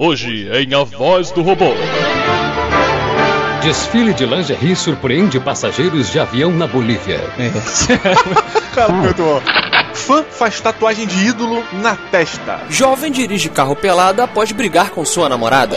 [0.00, 1.72] Hoje em A Voz do Robô.
[3.60, 7.18] Desfile de lingerie surpreende passageiros de avião na Bolívia.
[8.72, 9.42] Cara, muito bom.
[9.92, 12.60] Fã faz tatuagem de ídolo na testa.
[12.70, 15.76] Jovem dirige carro pelado após brigar com sua namorada.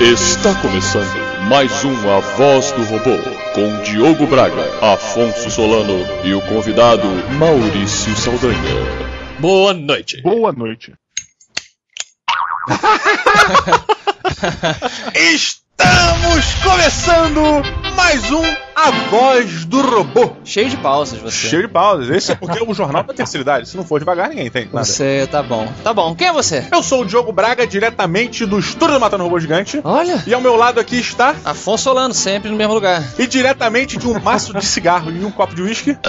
[0.00, 3.16] Está começando mais um A Voz do Robô
[3.54, 7.06] com Diogo Braga, Afonso Solano e o convidado
[7.38, 8.58] Maurício Saldanha.
[9.38, 10.20] Boa noite.
[10.22, 10.92] Boa noite.
[15.14, 17.62] Estamos começando
[17.96, 18.42] mais um
[18.74, 20.32] A Voz do Robô.
[20.44, 21.48] Cheio de pausas você.
[21.48, 22.08] Cheio de pausas.
[22.10, 23.68] Esse é porque é o jornal da terceira idade.
[23.68, 24.84] Se não for devagar, ninguém entende nada.
[24.84, 25.70] Você tá bom.
[25.84, 26.14] Tá bom.
[26.14, 26.66] Quem é você?
[26.72, 29.80] Eu sou o Diogo Braga, diretamente do estúdio do Matando Robô Gigante.
[29.84, 30.22] Olha.
[30.26, 33.02] E ao meu lado aqui está, Afonso Solano, sempre no mesmo lugar.
[33.18, 35.96] e diretamente de um maço de cigarro e um copo de uísque,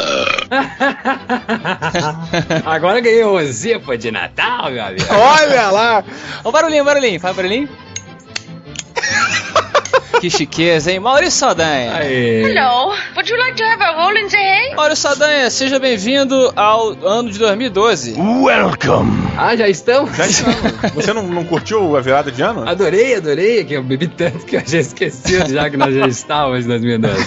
[2.65, 5.05] Agora ganhei um zipa de Natal, meu amigo.
[5.09, 6.03] olha lá,
[6.43, 7.19] Ó, barulhinho, barulhinho.
[7.19, 7.69] Faz barulhinho.
[10.21, 10.99] Que chiqueza, hein?
[10.99, 11.95] Maurício Saldanha.
[11.95, 12.43] Aê.
[12.43, 12.93] Hello.
[13.15, 14.75] Would you like to have a roll in the hay?
[14.75, 18.13] Maurício Saldanha, seja bem-vindo ao ano de 2012.
[19.37, 20.15] Ah, já estamos?
[20.15, 20.57] já estamos.
[20.93, 22.67] Você não, não curtiu a virada de ano?
[22.67, 26.65] Adorei, adorei, que eu bebi tanto que eu já esqueci já que nós já estávamos
[26.65, 27.25] em 2012.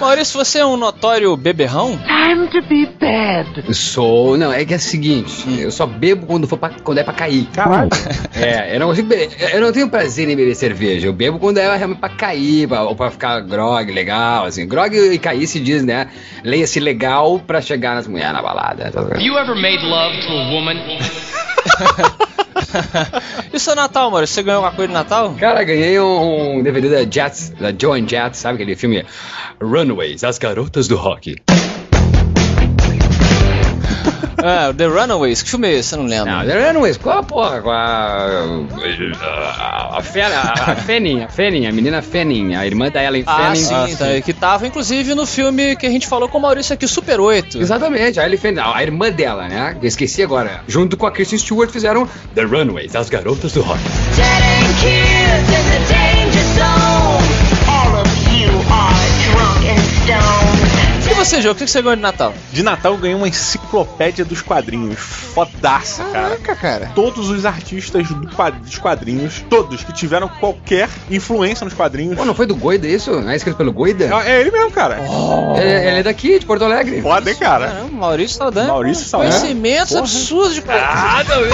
[0.00, 1.98] Maurício, você é um notório beberrão?
[1.98, 3.74] Time to be bad.
[3.74, 7.04] Sou, não, é que é o seguinte, eu só bebo quando, for pra, quando é
[7.04, 7.46] pra cair.
[7.52, 7.90] Caralho.
[8.34, 11.58] É, eu não consigo beber, eu não tenho prazer em beber cerveja, eu bebo quando
[11.58, 14.66] é realmente pra cair, pra, ou pra ficar grog, legal, assim.
[14.66, 16.08] Grog e cair se diz, né,
[16.44, 18.90] leia-se legal pra chegar nas mulheres na balada.
[19.18, 20.76] You ever made love to a woman?
[23.52, 24.34] E o seu Natal, Maurício?
[24.34, 25.34] Você ganhou alguma coisa de Natal?
[25.38, 29.04] Cara, ganhei um, um DVD da Jets, da Joan Jett, sabe aquele filme
[29.60, 31.36] Runaways, As Garotas do Rock.
[34.42, 35.42] Ah, The Runaways.
[35.42, 35.94] Que filme é esse?
[35.94, 36.30] Eu não lembro.
[36.32, 37.60] Não, The Runaways, qual a porra?
[37.60, 38.46] Com a.
[39.20, 43.36] A, a, Fe- a, a Fanning, a a menina Fanning, a irmã da Ellen Ah,
[43.54, 43.88] Fanning.
[43.90, 46.88] sim, tá, que tava inclusive no filme que a gente falou com o Maurício aqui,
[46.88, 47.58] Super 8.
[47.60, 49.76] Exatamente, a Ellen Fanning, a irmã dela, né?
[49.80, 50.62] Eu esqueci agora.
[50.66, 53.80] Junto com a Kristen Stewart fizeram The Runaways, As Garotas do Rock.
[54.16, 56.19] Dead kids in the danger
[61.24, 62.34] você, João, o que você ganhou de Natal?
[62.52, 64.98] De Natal eu ganhei uma enciclopédia dos quadrinhos.
[64.98, 66.30] Fodaça, cara.
[66.36, 66.90] Caraca, cara.
[66.94, 72.16] Todos os artistas do quad- dos quadrinhos, todos que tiveram qualquer influência nos quadrinhos.
[72.16, 73.10] Pô, não foi do Goida isso?
[73.20, 74.04] Não é escrito pelo Goida?
[74.24, 74.98] É é ele mesmo, cara.
[75.56, 77.00] Ele, ele é daqui, de Porto Alegre.
[77.02, 77.66] Foda, hein, cara.
[77.68, 78.68] Caramba, Maurício Saldanha.
[78.68, 79.32] Maurício Saldanha.
[79.32, 80.90] Conhecimentos absurdos de quadrinhos.
[80.94, 81.50] Ah, não, eu-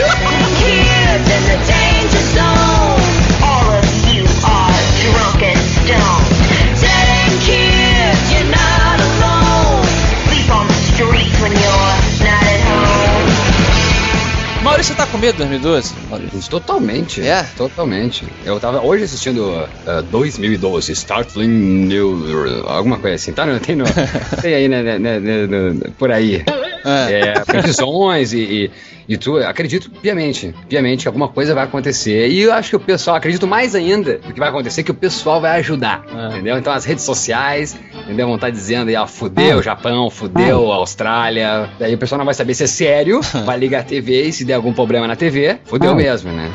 [14.63, 15.95] Maurício, você tá com medo de 2012?
[16.11, 16.51] Maurício?
[16.51, 17.21] Totalmente.
[17.21, 17.45] É?
[17.57, 18.27] Totalmente.
[18.45, 22.65] Eu tava hoje assistindo uh, 2012, Startling New.
[22.67, 23.47] alguma coisa assim, tá?
[23.47, 23.85] Não, tem, no,
[24.43, 26.45] tem aí, né, né, né, né, né, por aí.
[26.87, 27.21] É.
[27.21, 28.71] É, previsões e, e,
[29.09, 32.29] e tu, acredito piamente, piamente que alguma coisa vai acontecer.
[32.29, 34.95] E eu acho que o pessoal, acredito mais ainda do que vai acontecer, que o
[34.95, 36.29] pessoal vai ajudar, É.
[36.35, 36.57] entendeu?
[36.59, 38.27] Então as redes sociais, entendeu?
[38.27, 41.69] Vão estar dizendo aí, ó, fudeu o Japão, fudeu a Austrália.
[41.79, 44.45] Daí o pessoal não vai saber se é sério, vai ligar a TV e se
[44.45, 46.51] der algum problema na TV, fudeu mesmo, né?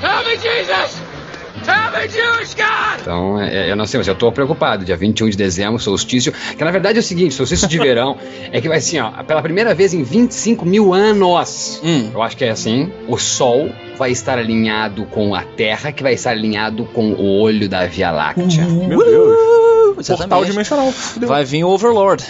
[3.02, 4.86] Então, é, eu não sei, mas eu tô preocupado.
[4.86, 6.32] Dia 21 de dezembro, solstício.
[6.58, 8.18] Que na verdade é o seguinte: solstício de verão
[8.52, 11.82] é que vai assim, ó, pela primeira vez em 25 mil anos.
[11.84, 12.10] Hum.
[12.14, 12.92] Eu acho que é assim.
[13.08, 17.68] O Sol vai estar alinhado com a Terra, que vai estar alinhado com o olho
[17.68, 18.66] da Via Láctea.
[18.66, 19.81] Meu Deus.
[19.96, 20.52] Portal Exatamente.
[20.52, 20.91] dimensional.
[20.91, 21.29] Fudeu.
[21.29, 22.25] Vai vir o Overlord.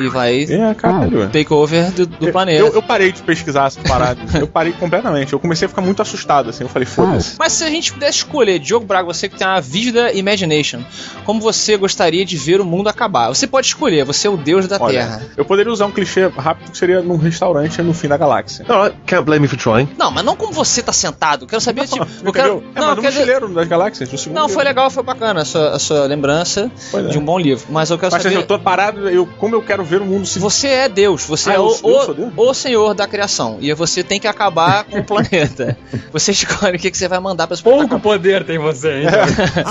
[0.00, 1.28] E vai É, caralho.
[1.30, 2.60] take over do, do planeta.
[2.60, 4.20] Eu, eu parei de pesquisar essa parada.
[4.38, 5.32] eu parei completamente.
[5.32, 6.64] Eu comecei a ficar muito assustado, assim.
[6.64, 7.34] Eu falei, foda-se.
[7.38, 10.80] Mas se a gente pudesse escolher, Diogo Braga, você que tem uma vívida imagination,
[11.24, 13.28] como você gostaria de ver o mundo acabar?
[13.28, 15.22] Você pode escolher, você é o deus da Olha, Terra.
[15.36, 18.64] eu poderia usar um clichê rápido que seria num restaurante no fim da galáxia.
[18.68, 19.88] Alright, can't blame me for trying.
[19.98, 21.44] Não, mas não como você tá sentado.
[21.44, 22.06] Eu quero saber, tipo.
[22.24, 22.62] Eu quero.
[22.74, 25.70] É, Não, mas eu quero das galáxias, segundo Não, foi legal, foi bacana a sua,
[25.70, 27.08] a sua lembrança Pois é.
[27.08, 27.66] de um bom livro.
[27.70, 28.36] Mas eu quero Mas saber.
[28.36, 31.50] eu tô parado, eu, como eu quero ver o mundo se Você é Deus, você
[31.50, 32.32] Ah, é o, o, Deus?
[32.36, 33.58] o senhor da criação.
[33.60, 35.76] E você tem que acabar com o planeta.
[36.12, 37.86] Você escolhe o que, que você vai mandar para as pessoas.
[37.88, 39.06] Pouco poder tem você, hein?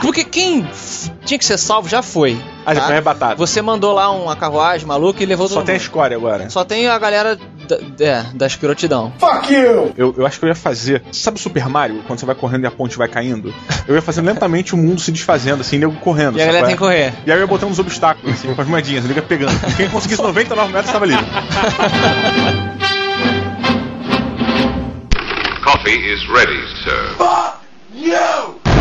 [0.00, 0.68] Porque quem
[1.24, 2.40] tinha que ser salvo já foi.
[2.64, 2.86] Ah, já tá?
[2.86, 3.36] foi arrebatado.
[3.38, 5.82] Você mandou lá uma carruagem maluca e levou todo Só tem a mundo.
[5.82, 6.50] escória agora.
[6.50, 9.12] Só tem a galera da, é, da escrotidão.
[9.96, 11.02] Eu, eu acho que eu ia fazer.
[11.12, 12.02] Sabe o Super Mario?
[12.06, 13.54] Quando você vai correndo e a ponte vai caindo?
[13.86, 16.38] Eu ia fazer lentamente o mundo se desfazendo, assim, nego correndo.
[16.38, 16.76] E a galera tem é?
[16.76, 17.14] que correr.
[17.26, 19.54] E aí eu ia botando uns obstáculos, assim, com as moedinhas, liga pegando.
[19.68, 21.24] E quem conseguisse 99 metros estava livre.
[25.64, 27.16] coffee is ready, sir.
[27.94, 28.75] Em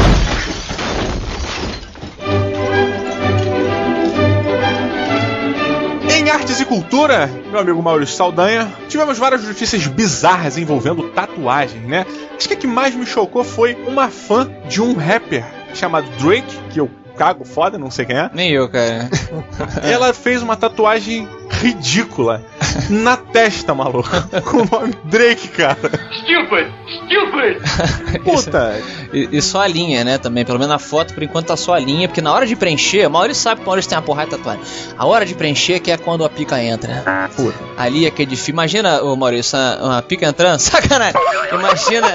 [6.46, 12.06] artes e cultura, meu amigo Maurício Saldanha, tivemos várias notícias bizarras envolvendo tatuagem, né?
[12.38, 15.44] Acho que a que mais me chocou foi uma fã de um rapper
[15.74, 16.88] chamado Drake, que eu
[17.18, 18.30] cago foda, não sei quem é.
[18.32, 19.10] Nem eu, cara.
[19.82, 22.44] Ela fez uma tatuagem ridícula
[22.90, 24.10] na testa, maluco.
[24.44, 25.78] Com o nome Drake, cara.
[25.78, 26.72] Stupid!
[27.06, 28.24] Stupid!
[28.24, 28.82] Puta.
[29.14, 30.44] E, e só a linha, né, também.
[30.46, 32.08] Pelo menos na foto, por enquanto, tá só a linha.
[32.08, 34.38] Porque na hora de preencher, o Maurício sabe que o Maurício tem uma porrada de
[34.38, 34.62] tatuagem.
[34.98, 37.30] A hora de preencher que é quando a pica entra.
[37.36, 37.58] Puta.
[37.78, 38.54] Ali é que é difícil.
[38.54, 40.60] Imagina, ô Maurício, uma, uma pica entrando.
[40.66, 41.20] Sacanagem.
[41.52, 42.08] Imagina,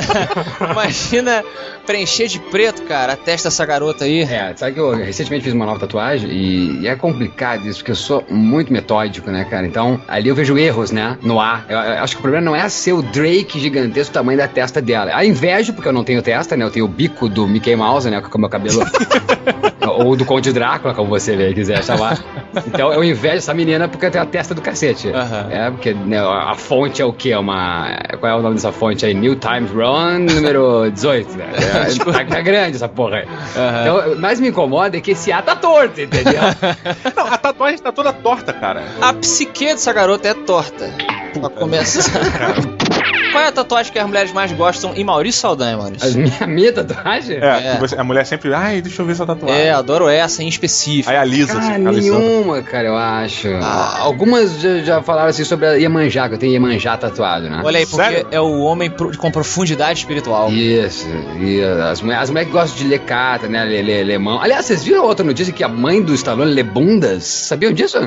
[0.71, 1.45] imagina
[1.87, 4.23] preencher de preto, cara, a testa dessa garota aí.
[4.23, 7.91] É, sabe que eu recentemente fiz uma nova tatuagem e, e é complicado isso, porque
[7.91, 9.67] eu sou muito metódico, né, cara?
[9.67, 11.67] Então, ali eu vejo erros, né, no ar.
[11.69, 14.47] Eu, eu acho que o problema não é ser o Drake gigantesco, o tamanho da
[14.47, 15.11] testa dela.
[15.15, 16.65] A invejo, porque eu não tenho testa, né?
[16.65, 18.81] Eu tenho o bico do Mickey Mouse, né, com o meu cabelo.
[20.11, 22.19] Ou do Conde Drácula, como você vê, quiser chamar.
[22.67, 25.09] Então eu invejo essa menina porque tem a testa do cacete.
[25.09, 25.47] Aham.
[25.53, 27.33] É, porque né, a fonte é o quê?
[27.37, 27.97] Uma.
[28.19, 29.15] Qual é o nome dessa fonte aí?
[29.15, 31.47] New Times Run, número 18, né?
[31.81, 33.29] É, tá, tá grande essa porra aí.
[33.57, 33.81] Aham.
[33.83, 36.41] Então, o mais me incomoda é que esse A tá torto, entendeu?
[37.17, 38.83] Não, a tatuagem tá toda torta, cara.
[39.01, 40.91] A psique dessa garota é torta.
[41.39, 42.11] Pra começar.
[43.33, 46.19] Qual é a tatuagem que as mulheres mais gostam em Maurício Saldanha, A Maurício?
[46.19, 47.37] minha, minha tatuagem?
[47.37, 47.77] É, É.
[47.79, 49.57] você- a mulher sempre, ai, deixa eu ver essa tatuagem.
[49.61, 51.11] É, adoro essa em específico.
[51.11, 52.19] Aí a Lisa, Cara, assim, a Alessandra.
[52.19, 53.49] nenhuma, cara, eu acho.
[53.63, 53.99] Ah.
[54.01, 57.61] Algumas já, já falaram assim sobre a Iemanjá, que eu tenho Iemanjá tatuado, né?
[57.65, 58.27] Olha aí, porque Sério?
[58.31, 60.51] é o homem pro- com profundidade espiritual.
[60.51, 61.07] Isso,
[61.41, 63.65] e as, mulheres, as mulheres que gostam de ler carta, né?
[63.65, 64.41] Ler, ler, ler mão.
[64.41, 67.25] Aliás, vocês viram outra notícia que a mãe do Stallone lê bundas?
[67.25, 67.99] Sabiam disso?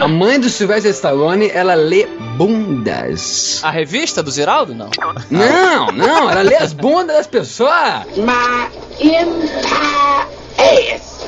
[0.00, 2.06] A mãe do Sylvester Stallone, ela lê
[2.36, 3.60] bundas.
[3.62, 4.74] A revista do Ziraldo?
[4.74, 4.90] Não.
[5.30, 7.72] Não, não, ela lê as bundas das pessoas.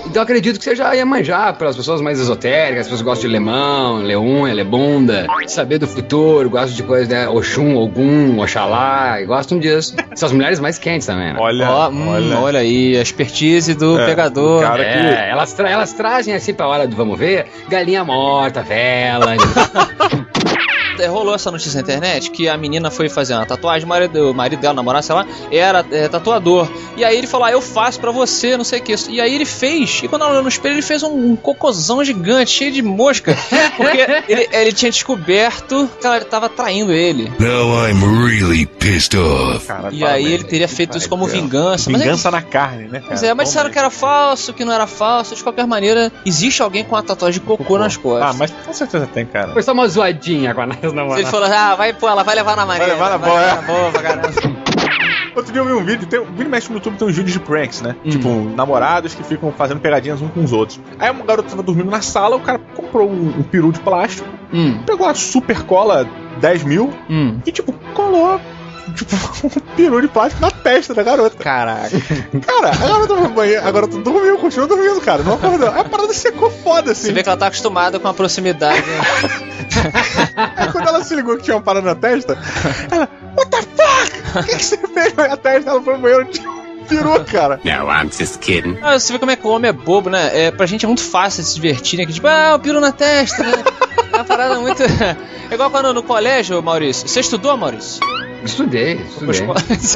[0.06, 3.32] Então eu acredito que seja Iemanjá para as pessoas mais esotéricas, as pessoas gostam de
[3.32, 7.28] ler mão, ler unha, ler bunda, saber do futuro, gostam de coisas, né?
[7.28, 9.94] Oxum, Ogum, Oxalá, e gostam disso.
[10.16, 11.38] São as mulheres mais quentes também, né?
[11.38, 12.38] Olha, Ó, hum, olha.
[12.40, 12.58] olha.
[12.60, 14.62] aí, a expertise do É, pegador.
[14.62, 19.36] cara- É, elas, tra- elas trazem assim pra hora do vamos ver, galinha morta, vela.
[21.00, 24.30] É, Rolou essa notícia na internet que a menina foi fazer uma tatuagem, o marido,
[24.30, 26.68] o marido dela, namorado, sei lá, era é, tatuador.
[26.96, 28.94] E aí ele falou: ah, eu faço pra você, não sei o que.
[29.08, 32.04] E aí ele fez, e quando ela olhou no espelho, ele fez um, um cocôzão
[32.04, 33.36] gigante, cheio de mosca.
[33.76, 37.32] Porque ele, ele tinha descoberto que ela tava traindo ele.
[37.38, 39.66] Now I'm really pissed off.
[39.66, 41.30] Cara, E aí ele teria feito isso como É.
[41.30, 41.90] vingança.
[41.90, 43.02] Mas é- Vingança na carne, né?
[43.06, 43.32] Pois cara?
[43.32, 45.34] é, mas disseram que era falso, que não era falso.
[45.34, 48.30] De qualquer maneira, existe alguém com a tatuagem de cocô nas costas.
[48.30, 49.52] Ah, mas com certeza tem, cara.
[49.52, 50.60] Foi só uma zoadinha com
[50.92, 52.92] Nayas Se ele falou, ah, vai, pô, ela vai levar na maneira.
[52.92, 53.54] levar na boa, levar é.
[53.54, 54.30] na boa caramba.
[55.34, 57.32] Outro dia eu vi um vídeo, tem, um vídeo mexe no YouTube, tem uns vídeos
[57.32, 57.94] de pranks, né?
[58.04, 58.10] Hum.
[58.10, 60.80] Tipo, namorados que ficam fazendo pegadinhas uns com os outros.
[60.98, 64.28] Aí uma garota tava dormindo na sala, o cara comprou um, um peru de plástico,
[64.52, 66.08] hum, pegou uma super cola
[66.40, 67.38] 10 mil hum.
[67.46, 68.40] e, tipo, colou,
[68.94, 69.14] tipo,
[69.46, 71.36] um peru de plástico na testa da garota.
[71.36, 71.90] Caraca.
[72.44, 75.70] Cara, a garota foi banheiro, a garota dormiu, continuou dormindo, cara, não acordou.
[75.70, 77.06] Aí a parada secou foda, assim.
[77.06, 78.82] Você vê que ela tá acostumada com a proximidade.
[80.56, 82.38] Aí quando ela se ligou que tinha uma parada na testa,
[82.90, 84.38] ela, what the fuck?
[84.38, 85.70] O que, que você fez na minha testa?
[85.70, 86.40] Ela foi no banheiro de
[86.90, 87.60] peru, cara.
[87.64, 88.76] No, I'm just kidding.
[88.82, 90.30] Ah, você vê como é que o homem é bobo, né?
[90.46, 92.04] É, pra gente é muito fácil se divertir, né?
[92.06, 93.52] Que tipo, ah, o piro na testa, né?
[94.12, 94.82] É uma parada muito.
[95.50, 97.08] É igual quando no colégio, Maurício.
[97.08, 97.98] Você estudou, Maurício?
[98.44, 99.46] Estudei, estudei.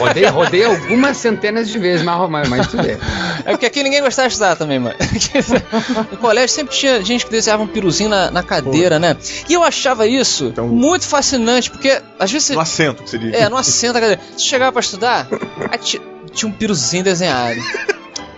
[0.01, 2.99] Rodei, rodei algumas centenas de vezes, mas, mas, mas estudei.
[3.45, 4.97] É porque aqui ninguém gostava de estudar também, mano.
[6.11, 9.17] No colégio sempre tinha gente que desenhava um piruzinho na, na cadeira, né?
[9.49, 12.55] E eu achava isso Então- muito fascinante, porque às vezes você.
[12.55, 13.33] No assento que você diz.
[13.33, 14.21] É, no assento da cadeira.
[14.37, 15.29] Você chegava pra estudar,
[16.35, 17.61] tinha um piruzinho desenhado.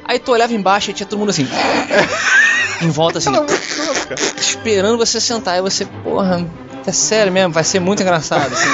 [0.04, 1.48] Aí tu olhava embaixo e tinha todo mundo assim.
[2.82, 3.30] Em volta assim,
[4.38, 5.54] esperando você sentar.
[5.54, 6.46] Aí você, porra,
[6.86, 8.52] é sério mesmo, vai ser muito engraçado.
[8.52, 8.68] Assim.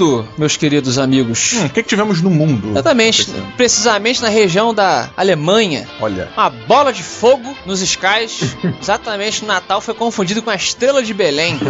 [0.00, 2.70] Mundo, meus queridos amigos, Hum, o que, que tivemos no mundo?
[2.70, 6.28] exatamente, precisamente na região da Alemanha, Olha.
[6.36, 11.12] uma bola de fogo nos skies, exatamente no Natal, foi confundido com a estrela de
[11.14, 11.58] Belém.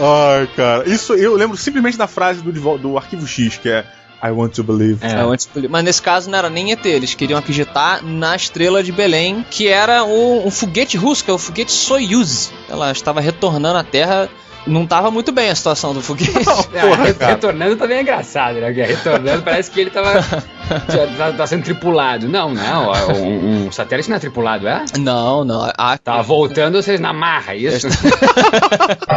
[0.00, 0.88] Ai, cara.
[0.88, 3.84] Isso eu lembro simplesmente da frase do, do Arquivo X, que é
[4.22, 4.98] I want to believe.
[5.04, 5.20] É.
[5.20, 8.82] É, o antipoli- Mas nesse caso não era nem ET, eles queriam acreditar na estrela
[8.82, 12.52] de Belém, que era um, um foguete russo, que é o foguete Soyuz.
[12.68, 14.28] Ela estava retornando à Terra
[14.68, 16.28] não tava muito bem a situação do foguete.
[16.72, 17.32] É, Porra, cara.
[17.34, 18.70] retornando também é engraçado, né?
[18.70, 20.12] Retornando parece que ele tava.
[21.16, 22.28] tá, tá sendo tripulado.
[22.28, 22.92] Não, não.
[23.14, 24.84] Um, um satélite não é tripulado, é?
[24.98, 25.70] Não, não.
[25.76, 27.88] Ah, Tava voltando, vocês na marra, isso?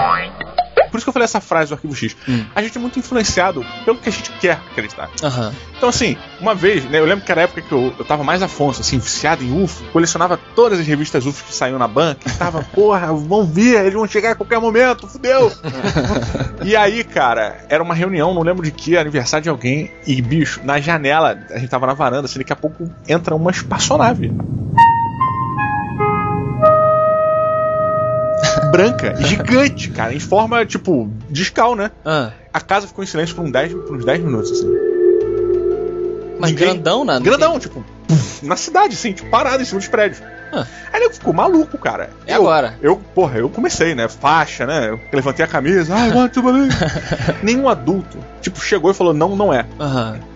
[1.01, 2.15] Por isso que eu falei essa frase do Arquivo X.
[2.27, 2.45] Hum.
[2.55, 5.09] A gente é muito influenciado pelo que a gente quer acreditar.
[5.23, 5.53] Aham.
[5.77, 8.23] Então, assim, uma vez, né, eu lembro que era a época que eu, eu tava
[8.23, 12.29] mais Afonso, assim, viciado em UFO, colecionava todas as revistas UFO que saíam na banca,
[12.29, 15.51] e tava, porra, vão vir, eles vão chegar a qualquer momento, fudeu!
[16.63, 20.61] e aí, cara, era uma reunião, não lembro de que, aniversário de alguém, e bicho,
[20.63, 24.31] na janela, a gente tava na varanda, assim, daqui a pouco entra uma espaçonave.
[28.83, 31.91] Branca, gigante, cara, em forma, tipo, discal, né?
[32.05, 34.67] Ah, A casa ficou em silêncio por, um 10, por uns 10 minutos, assim.
[36.39, 37.19] mas Ninguém- grandão, né?
[37.19, 40.21] Grandão, tipo, puf, na cidade, assim, tipo, parado em cima dos prédios.
[40.53, 40.65] Ah.
[40.91, 42.09] Aí ele ficou maluco, cara.
[42.27, 42.73] É eu, agora.
[42.81, 44.09] Eu, porra, eu comecei, né?
[44.09, 44.89] Faixa, né?
[44.89, 45.93] Eu levantei a camisa.
[45.95, 46.75] Ai, to believe.
[47.41, 49.65] Nenhum adulto, tipo, chegou e falou: não, não é.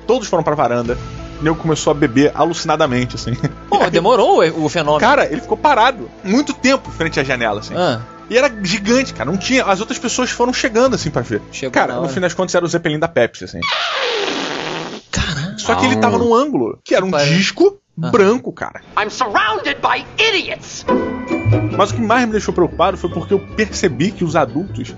[0.08, 0.98] Todos foram pra varanda.
[1.42, 3.34] O nego começou a beber alucinadamente, assim.
[3.68, 5.02] Pô, demorou o, o fenômeno.
[5.02, 7.74] Cara, ele ficou parado muito tempo frente à janela, assim.
[7.76, 8.00] Ah,
[8.30, 9.30] E era gigante, cara.
[9.30, 9.64] Não tinha.
[9.66, 11.42] As outras pessoas foram chegando, assim, pra ver.
[11.52, 13.60] Chegou cara, no fim das contas era o Zeppelin da Pepsi, assim.
[15.12, 15.58] caramba.
[15.58, 18.10] Só que ele tava num ângulo, que era um disco Ah.
[18.12, 18.82] branco, cara.
[18.98, 20.86] I'm surrounded by idiots!
[21.78, 24.96] Mas o que mais me deixou preocupado foi porque eu percebi que os adultos,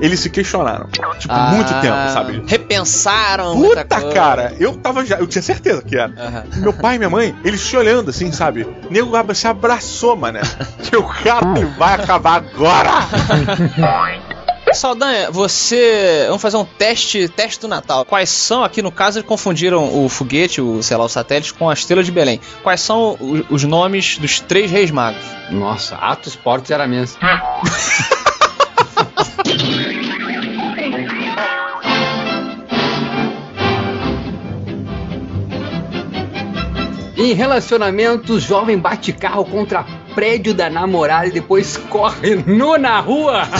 [0.00, 0.88] eles se questionaram.
[1.18, 2.42] Tipo, Ah, muito tempo, sabe?
[2.46, 3.54] Repensaram.
[3.56, 4.14] muita Puta, coisa.
[4.14, 6.12] cara, eu tava já, eu tinha certeza que era.
[6.16, 6.44] Aham.
[6.56, 8.62] Meu pai e minha mãe, eles se olhando assim, sabe?
[8.62, 10.40] O nego se abraçou, mané.
[10.82, 11.46] Que o cara
[11.78, 12.90] vai acabar agora!
[14.74, 16.24] Saldanha, você.
[16.26, 18.04] Vamos fazer um teste, teste do Natal.
[18.04, 21.70] Quais são, aqui no caso, eles confundiram o foguete, o, sei lá, o satélite, com
[21.70, 22.40] a estrela de Belém.
[22.62, 25.22] Quais são o- os nomes dos três reis magos?
[25.50, 27.16] Nossa, Atos, Portos e Arames.
[37.16, 43.42] Em relacionamentos, jovem bate carro contra prédio da namorada e depois corre nu na rua.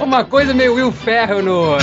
[0.00, 1.76] Uma coisa meio Will Ferrell no,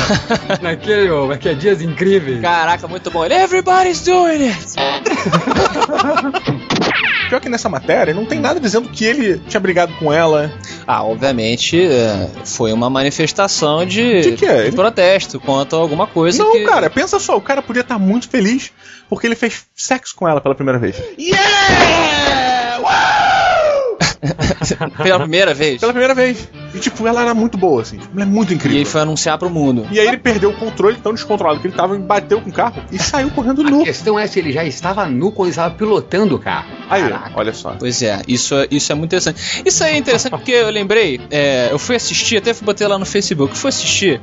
[0.61, 2.39] naquele, naquele Dias Incríveis.
[2.41, 3.25] Caraca, muito bom.
[3.25, 4.75] Everybody's doing it!
[7.29, 10.51] Pior que nessa matéria, não tem nada dizendo que ele tinha brigado com ela.
[10.85, 14.45] Ah, obviamente, é, foi uma manifestação de, De quê?
[14.45, 16.65] de Ele- protesto contra alguma coisa não, que...
[16.65, 18.71] cara, pensa só, o cara podia estar muito feliz
[19.09, 21.01] porque ele fez sexo com ela pela primeira vez.
[25.03, 25.79] Pela primeira vez.
[25.79, 26.49] Pela primeira vez.
[26.73, 27.99] E tipo, ela era muito boa, assim.
[28.13, 28.77] Ela é muito E incrível.
[28.79, 29.85] ele foi anunciar pro mundo.
[29.91, 32.53] E aí ele perdeu o controle, tão descontrolado que ele tava, e bateu com o
[32.53, 33.81] carro e saiu correndo nu.
[33.81, 36.71] A questão é se ele já estava nu quando ele estava pilotando o carro.
[36.89, 37.31] Aí, Caraca.
[37.35, 37.75] olha só.
[37.79, 39.61] Pois é, isso, é- isso é muito interessante.
[39.65, 42.97] Isso aí é interessante porque eu lembrei, é, eu fui assistir, até fui botei lá
[42.97, 44.19] no Facebook, fui assistir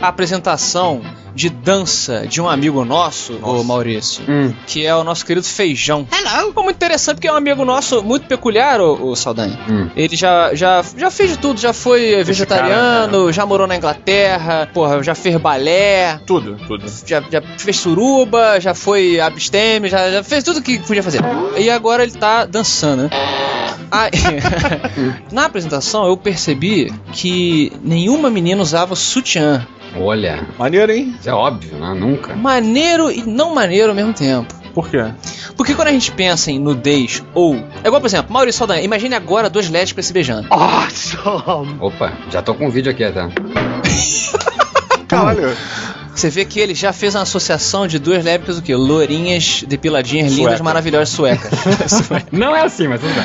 [0.00, 1.00] a apresentação
[1.34, 4.54] de dança de um amigo nosso, o Maurício, Hum.
[4.68, 6.06] que é o nosso querido Feijão.
[6.12, 6.52] Hello!
[6.52, 9.58] Foi muito interessante porque é um amigo nosso muito peculiar, o, o Saldanha.
[9.68, 9.90] Hum.
[9.96, 11.93] Ele já, já, já fez de tudo, já foi
[12.24, 16.84] vegetariano, cara, já morou na Inglaterra, porra, já fez balé, Tudo, tudo.
[17.06, 21.20] já, já fez suruba, já foi abstêmio, já, já fez tudo que podia fazer.
[21.58, 23.10] E agora ele tá dançando, né?
[23.90, 24.08] Ah,
[25.30, 29.66] na apresentação eu percebi que nenhuma menina usava sutiã.
[29.96, 31.14] Olha, Maneiro, hein?
[31.20, 31.94] isso é óbvio, né?
[31.94, 32.34] Nunca.
[32.34, 34.52] Maneiro e não maneiro ao mesmo tempo.
[34.74, 35.04] Por quê?
[35.56, 37.54] Porque quando a gente pensa em nudez ou.
[37.82, 40.48] É igual, por exemplo, Maurício Saldanha, imagine agora dois lésbicas se beijando.
[41.80, 43.28] Opa, já tô com um vídeo aqui até.
[45.06, 45.56] Caralho.
[46.14, 48.74] Você vê que ele já fez uma associação de duas lésbicas, o quê?
[48.74, 50.64] Lourinhas, depiladinhas, lindas, Sueca.
[50.64, 51.50] maravilhosas, suecas.
[52.30, 53.24] Não é assim, mas tudo bem.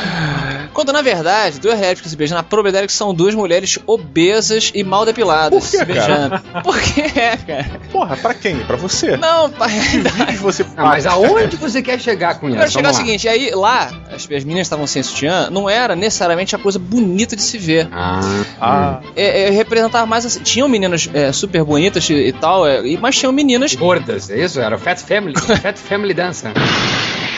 [0.79, 4.71] Quando na verdade, duas lésbicas se beijando, a probabilidade é que são duas mulheres obesas
[4.73, 6.39] e mal depiladas Por quê, se beijando.
[6.63, 7.03] Por quê,
[7.45, 7.81] cara?
[7.91, 8.59] Porra, pra quem?
[8.59, 9.17] Pra você?
[9.17, 9.69] Não, pai.
[9.91, 11.05] Que vídeos você Ah, mas faz?
[11.07, 12.59] aonde você quer chegar com Eu isso?
[12.59, 12.93] quero chegar lá.
[12.93, 17.35] seguinte, aí lá, as, as meninas estavam sem sutiã, não era necessariamente a coisa bonita
[17.35, 17.89] de se ver.
[17.91, 18.21] Ah,
[18.61, 20.39] Ah, É, é, representava mais assim.
[20.39, 23.75] Tinham meninas é, super bonitas e, e tal, é, e- mas tinham meninas.
[23.75, 24.61] gordas, é isso?
[24.61, 25.35] Era o Fat Family.
[25.61, 26.53] Fat Family Dança.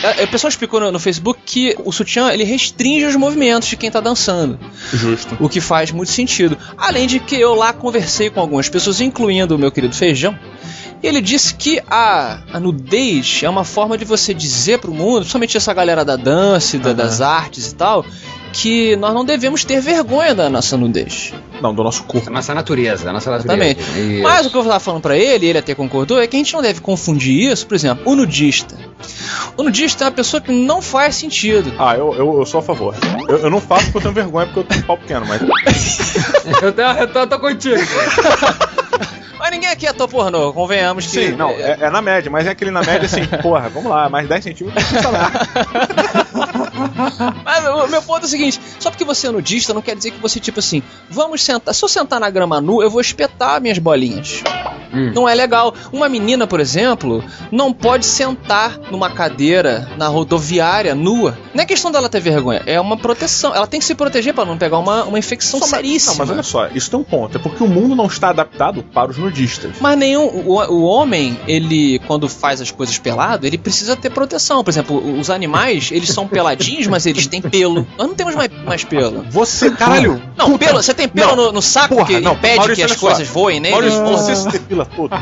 [0.03, 3.75] É, o pessoal explicou no, no Facebook que o sutiã ele restringe os movimentos de
[3.77, 4.59] quem tá dançando.
[4.91, 5.37] justo.
[5.39, 6.57] O que faz muito sentido.
[6.77, 10.37] Além de que eu lá conversei com algumas pessoas, incluindo o meu querido Feijão.
[11.03, 15.19] E ele disse que a, a nudez é uma forma de você dizer pro mundo,
[15.21, 18.05] principalmente essa galera da dança, e da- das artes e tal,
[18.53, 21.33] que nós não devemos ter vergonha da nossa nudez.
[21.61, 22.25] Não, do nosso corpo.
[22.25, 23.63] Da nossa natureza, da nossa natureza.
[23.63, 24.15] Exatamente.
[24.15, 24.23] Isso.
[24.23, 26.39] Mas o que eu tava falando pra ele, e ele até concordou, é que a
[26.39, 28.75] gente não deve confundir isso, por exemplo, o nudista.
[29.55, 31.73] O nudista é uma pessoa que não faz sentido.
[31.77, 32.95] Ah, eu, eu, eu sou a favor.
[33.27, 35.41] Eu, eu não faço porque eu tenho vergonha, porque eu tenho um pau pequeno, mas.
[36.61, 37.81] eu, tô, eu, tô, eu tô contigo.
[39.41, 41.13] Mas ninguém aqui é ator pornô, convenhamos que.
[41.13, 44.07] Sim, não, é, é na média, mas é aquele na média assim, porra, vamos lá,
[44.07, 44.85] mais 10 centímetros.
[47.43, 50.11] Mas o meu ponto é o seguinte: só porque você é nudista não quer dizer
[50.11, 51.73] que você, tipo assim, vamos sentar.
[51.73, 54.43] Se eu sentar na grama nu, eu vou espetar minhas bolinhas.
[54.93, 55.11] Hum.
[55.15, 55.73] Não é legal.
[55.91, 61.37] Uma menina, por exemplo, não pode sentar numa cadeira na rodoviária nua.
[61.53, 63.55] Não é questão dela ter vergonha, é uma proteção.
[63.55, 66.13] Ela tem que se proteger pra não pegar uma, uma infecção Só, mas, seríssima.
[66.13, 67.37] não, mas olha só, isso tem um ponto.
[67.37, 69.75] É porque o mundo não está adaptado para os nudistas.
[69.79, 70.25] Mas nenhum.
[70.25, 74.63] O, o homem, ele, quando faz as coisas pelado, ele precisa ter proteção.
[74.63, 77.87] Por exemplo, os animais, eles são peladinhos, mas eles têm pelo.
[77.97, 79.23] Nós não temos mais, mais pelo.
[79.29, 80.21] Você, caralho!
[80.37, 82.91] Não, pelo, você tem pelo no, no saco Porra, que não, impede Maurício, que as
[82.91, 83.61] olha coisas voem?
[83.71, 84.05] Maurício, Ah.
[84.05, 85.15] você se depila todo.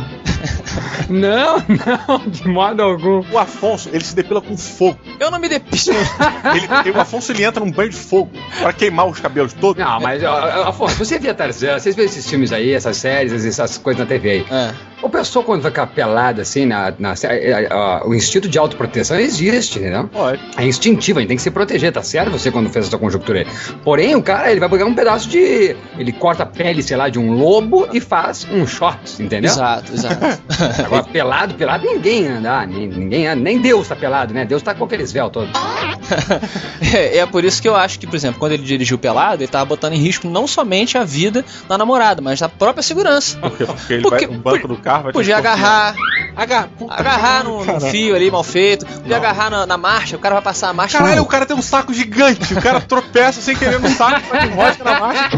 [1.10, 3.24] Não, não, de modo algum.
[3.32, 5.00] O Afonso, ele se depila com fogo.
[5.20, 5.70] Eu não me depilo.
[6.56, 9.84] Ele, o Afonso ele entra num banho de fogo pra queimar os cabelos todos.
[9.84, 14.00] Não, mas, Afonso, você via Tarzan, vocês veem esses filmes aí, essas séries, essas coisas
[14.00, 14.46] na TV aí.
[14.50, 14.74] É.
[15.02, 19.18] O pessoal, quando fica pelado assim, na, na, é, é, ó, o instinto de autoproteção
[19.18, 20.10] existe, entendeu?
[20.10, 20.42] Pode.
[20.58, 22.32] É instintivo, a gente tem que se proteger, tá certo?
[22.32, 23.48] Você quando fez essa conjuntura aí.
[23.84, 25.76] Porém, o cara, ele vai pegar um pedaço de.
[25.98, 29.52] Ele corta a pele, sei lá, de um lobo e faz um short, entendeu?
[29.52, 30.20] Exato, exato.
[30.86, 34.46] Agora, pelado, pelado, ninguém anda, nem- ninguém anda, nem Deus tá pelado, né?
[34.46, 35.52] Deus tá com aqueles véus todos.
[36.94, 39.52] é, é por isso que eu acho que, por exemplo, quando ele dirigiu pelado, ele
[39.52, 43.38] tava botando em risco não somente a vida da namorada, mas a própria segurança.
[43.38, 43.66] Por quê?
[43.66, 45.96] Porque ele Porque- vai no banco do carro, vai Podia agarrar,
[46.36, 46.70] Agarrar.
[46.90, 50.44] Agarrar no, no fio ali mal feito, podia agarrar na, na marcha, o cara vai
[50.44, 50.98] passar a marcha.
[50.98, 52.54] Caralho, o cara tem um saco gigante.
[52.54, 55.30] O cara tropeça sem querer no saco, vai rosca na marcha.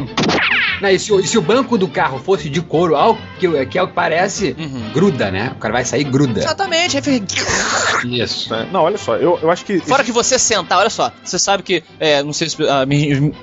[0.82, 3.66] Não, e, se, o- e se o banco do carro fosse de couro, ao que,
[3.68, 4.92] que é o que parece, Uhum.
[4.94, 5.52] gruda, né?
[5.56, 6.40] O cara vai sair gruda.
[6.40, 7.22] Exatamente, aí fez-
[8.04, 8.50] Isso.
[8.72, 9.80] Não, olha só, eu, eu acho que.
[9.80, 12.58] Fora que você sentar, olha só, você sabe que, é, não sei se.
[12.68, 13.34] ah, me-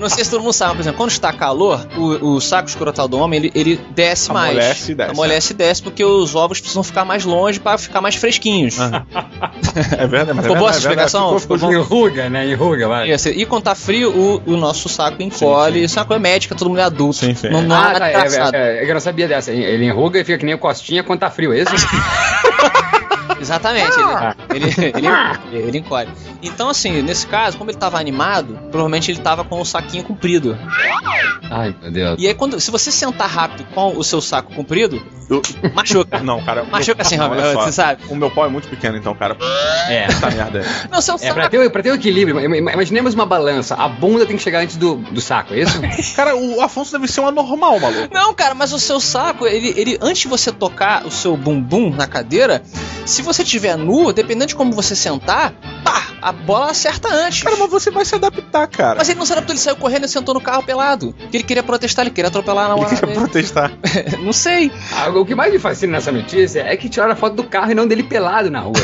[0.00, 3.06] Não sei se todo mundo sabe, por exemplo, quando está calor, o, o saco escrotal
[3.06, 4.50] do homem ele, ele desce mais.
[4.56, 8.00] Amolece e desce, Amolece e desce, porque os ovos precisam ficar mais longe para ficar
[8.00, 8.76] mais fresquinhos.
[8.80, 11.38] É verdade, mas é Ficou boa verdade, essa é explicação?
[11.38, 11.72] Ficou, ficou.
[11.72, 12.46] Enruga, né?
[12.46, 13.10] Enruga, vai.
[13.10, 15.80] Isso, E quando tá frio, o, o nosso saco encolhe.
[15.80, 15.84] sim.
[15.84, 17.16] Isso é uma coisa médica, todo mundo é adulto.
[17.16, 17.50] Sim, sim.
[17.50, 19.52] Não, não há Ah, nada tá, é, é, é, eu não sabia dessa.
[19.52, 21.70] Ele enruga e fica que nem o Costinha quando tá frio, é isso?
[23.40, 23.96] Exatamente,
[24.50, 25.06] ele, ele,
[25.52, 26.10] ele, ele encolhe.
[26.42, 30.58] Então, assim, nesse caso, como ele tava animado, provavelmente ele tava com o saquinho comprido.
[31.50, 32.16] Ai, meu Deus.
[32.18, 35.42] E aí, quando, se você sentar rápido com o seu saco comprido, Eu-
[35.74, 36.20] machuca.
[36.20, 36.64] Não, cara.
[36.64, 38.02] Machuca assim, Robert, você sabe?
[38.08, 39.36] O meu pau é muito pequeno, então, cara.
[39.88, 40.06] É.
[40.06, 40.60] Puta merda.
[40.60, 40.88] aí.
[40.90, 41.34] Não, seu É, saco.
[41.34, 43.74] pra ter, pra ter o equilíbrio, im- im- imaginemos uma balança.
[43.74, 45.80] A bunda tem que chegar antes do, do saco, é isso?
[46.14, 48.08] Cara, o Afonso deve ser um anormal, maluco.
[48.14, 51.90] Não, cara, mas o seu saco, ele, ele antes de você tocar o seu bumbum
[51.90, 52.62] na cadeira,
[53.04, 55.52] se você tiver nu, dependendo de como você sentar,
[55.84, 57.42] pá, a bola acerta antes.
[57.42, 58.96] Cara, mas você vai se adaptar, cara.
[58.98, 61.14] Mas ele não se adaptou, ele saiu correndo e sentou no carro pelado.
[61.30, 63.18] Que ele queria protestar, ele queria atropelar na Ele hora quer dele.
[63.18, 63.72] protestar.
[64.22, 64.70] Não sei.
[64.92, 67.70] Ah, o que mais me fascina nessa notícia é que tiraram a foto do carro
[67.72, 68.74] e não dele pelado na rua.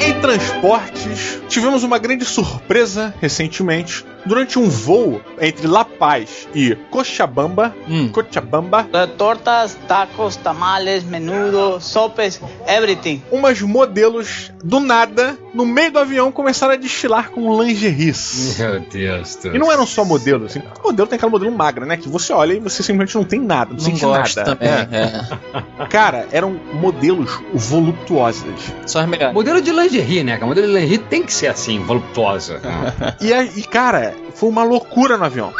[0.00, 4.04] Em transportes, tivemos uma grande surpresa recentemente.
[4.24, 8.08] Durante um voo entre La Paz e Cochabamba, Hum.
[8.08, 8.86] Cochabamba,
[9.18, 13.22] tortas, tacos, tamales, menudo, sopes, everything.
[13.30, 18.56] umas modelos do nada, no meio do avião, começaram a desfilar com lingeries.
[18.58, 20.62] Meu Deus do E não eram só modelos, assim.
[20.84, 21.96] Modelo tem aquela modelo magra, né?
[21.96, 24.54] Que você olha e você simplesmente não tem nada, não, Não sente gosto nada.
[24.56, 24.68] também.
[24.68, 25.82] É.
[25.82, 25.86] É.
[25.86, 28.44] Cara, eram modelos voluptuosas.
[28.86, 29.34] Só as melhores.
[29.34, 30.38] Modelo de lingerie, né?
[30.40, 32.60] Modelo de lingerie tem que ser assim, voluptuosa.
[33.20, 35.52] E, aí, e, cara, foi uma loucura no avião.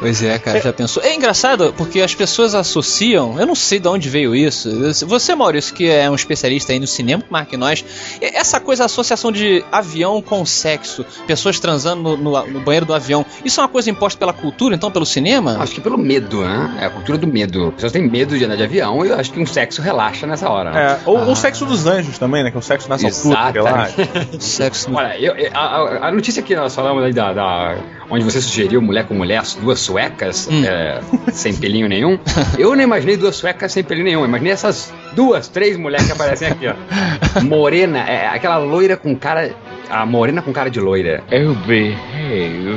[0.00, 1.02] Pois é, cara, já pensou?
[1.02, 4.68] É engraçado porque as pessoas associam, eu não sei de onde veio isso.
[5.06, 7.84] Você, Maurício, que é um especialista aí no cinema, mais que nós,
[8.20, 12.92] essa coisa, a associação de avião com sexo, pessoas transando no, no- no banheiro do
[12.92, 15.56] avião, isso é uma coisa imposta pela cultura, então, pelo cinema?
[15.60, 16.78] Acho que pelo medo, né?
[16.80, 17.68] É a cultura do medo.
[17.68, 20.26] As pessoas têm medo de andar de avião e eu acho que um sexo relaxa
[20.26, 20.70] nessa hora.
[20.72, 20.98] né?
[21.04, 21.28] É, ou Ah.
[21.28, 22.50] o sexo dos anjos também, né?
[22.50, 23.88] Que é o sexo nessa altura, sei lá.
[24.40, 24.98] Sexo no...
[24.98, 27.76] Olha, eu- a- a notícia que nós falamos aí da, da-
[28.10, 30.64] onde você sugeriu mulher com mulher, as duas suecas, Hum.
[30.64, 31.00] é,
[31.32, 32.18] sem pelinho nenhum,
[32.58, 34.20] eu não imaginei duas suecas sem pelinho nenhum.
[34.20, 36.74] Eu imaginei essas duas, três mulheres que aparecem aqui, ó.
[37.44, 39.50] Morena, é, aquela loira com cara
[39.90, 41.22] a morena com cara de loira.
[41.28, 42.74] Oh, behave.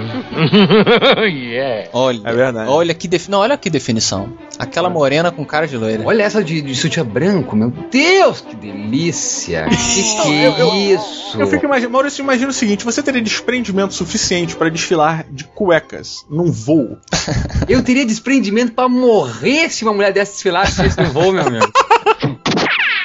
[1.27, 1.89] yeah.
[1.93, 2.69] Olha, É verdade.
[2.69, 4.33] olha que defi- não, olha que definição.
[4.59, 6.03] Aquela morena com cara de loira.
[6.05, 9.67] Olha essa de, de sutiã branco, meu Deus, que delícia.
[9.97, 11.39] Que que eu- eu- é isso?
[11.39, 16.25] Eu fico imaginando, Maurício, imagina o seguinte: você teria desprendimento suficiente pra desfilar de cuecas
[16.29, 16.97] num voo.
[17.67, 21.67] Eu teria desprendimento pra morrer se uma mulher dessa desfilasse isso no voo, meu amigo.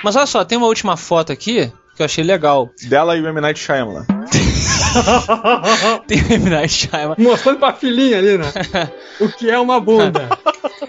[0.04, 2.70] Mas olha só, tem uma última foto aqui que eu achei legal.
[2.84, 3.40] Dela e o M.
[3.40, 4.06] Night Shyamalan.
[6.06, 6.50] Tem o M.
[6.50, 7.16] Night Shyamalan.
[7.18, 8.52] Mostrando pra filhinha ali, né?
[9.20, 10.28] O que é uma bunda.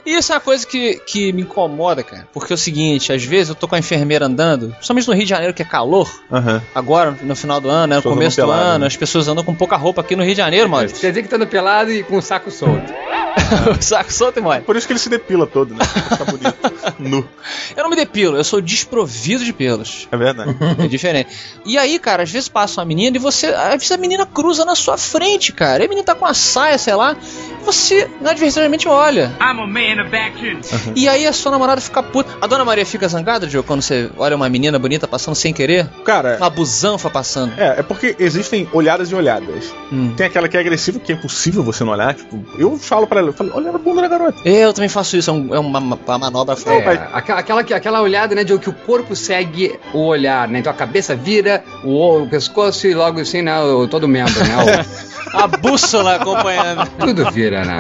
[0.06, 2.28] E isso é uma coisa que, que me incomoda, cara.
[2.34, 5.24] Porque é o seguinte, às vezes eu tô com a enfermeira andando, principalmente no Rio
[5.24, 6.62] de Janeiro, que é calor, Aham.
[6.76, 8.88] agora, no final do ano, né, no começo do pelado, ano, né?
[8.88, 10.90] as pessoas andam com pouca roupa aqui no Rio de Janeiro, mano.
[10.90, 12.92] Quer dizer que tá andando pelado e com o saco solto.
[13.78, 14.62] o saco solto e mole.
[14.62, 15.84] Por isso que ele se depila todo, né?
[15.86, 16.56] Ficar bonito.
[17.00, 17.28] nu.
[17.76, 20.08] Eu não me depilo, eu sou desprovido de pelos.
[20.12, 20.56] É verdade.
[20.80, 21.30] É diferente.
[21.66, 23.48] E aí, cara, às vezes passa uma menina e você.
[23.48, 25.84] Às vezes a menina cruza na sua frente, cara.
[25.84, 27.16] E a menina tá com a saia, sei lá.
[27.62, 29.32] E você inadvertidamente olha.
[29.40, 30.94] I'm a man of action.
[30.96, 32.32] E aí a sua namorada fica puta.
[32.42, 35.88] A dona Maria fica zangada, Diogo, quando você olha uma menina bonita passando sem querer?
[36.06, 37.54] Cara, Uma busanfa passando.
[37.58, 39.74] é, é porque existem olhadas e olhadas.
[39.92, 40.14] Hum.
[40.16, 42.14] Tem aquela que é agressiva, que é impossível você não olhar.
[42.14, 44.38] Tipo, eu falo pra ela, eu falo, olha a bunda da garota.
[44.48, 47.10] Eu também faço isso, é, um- é uma, uma manobra É, foda.
[47.14, 50.60] aquela, aquela, que- aquela olhada, né, de que o corpo segue o olhar, né?
[50.60, 54.40] Então a cabeça vira, o, o pescoço e logo assim, né, o, todo o membro,
[54.44, 54.86] né?
[55.34, 56.84] A bússola acompanhando.
[56.84, 57.80] o- tudo vira, né?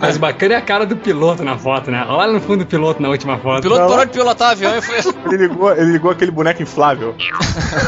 [0.00, 2.04] Mas bacana é a cara do piloto na foto, né?
[2.08, 3.62] Olha no fundo do piloto na última O foto.
[3.62, 3.88] piloto Não.
[3.88, 4.96] parou de pilotar avião e foi.
[5.26, 7.14] Ele ligou, ele ligou aquele boneco inflável.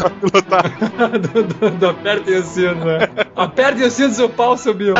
[0.01, 0.70] pra pilotar.
[1.18, 3.09] do, do, do apertem o cinto, né?
[3.35, 4.94] Apertem o cinto, seu pau subiu.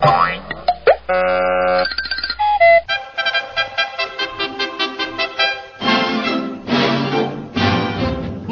[0.00, 0.39] Boing.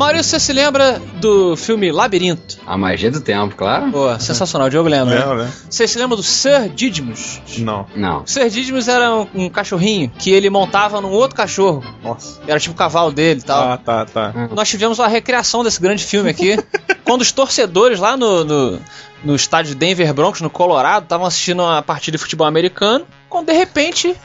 [0.08, 2.56] Maurício, você se lembra do filme Labirinto?
[2.66, 3.92] A magia do tempo, claro.
[3.92, 5.26] Pô, sensacional, o Diogo lembra.
[5.26, 5.52] Não, né?
[5.68, 7.42] Você se lembra do Sir Didymus?
[7.58, 7.86] Não.
[7.94, 8.22] Não.
[8.22, 11.84] O Sir Didymus era um, um cachorrinho que ele montava num outro cachorro.
[12.02, 12.40] Nossa.
[12.46, 13.72] Era tipo o cavalo dele e tal.
[13.72, 14.48] Ah, tá, tá.
[14.50, 16.56] Nós tivemos uma recriação desse grande filme aqui.
[17.04, 18.80] quando os torcedores lá no, no,
[19.22, 23.06] no estádio de Denver Broncos, no Colorado, estavam assistindo uma partida de futebol americano.
[23.28, 24.16] Quando de repente